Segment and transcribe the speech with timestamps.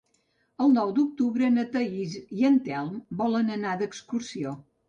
[0.63, 4.61] El nou d'octubre na Thaís i en Telm volen anar d'excursió.